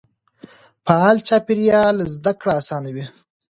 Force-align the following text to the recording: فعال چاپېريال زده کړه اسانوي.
فعال 0.85 1.17
چاپېريال 1.27 1.97
زده 2.15 2.33
کړه 2.41 2.53
اسانوي. 2.61 3.05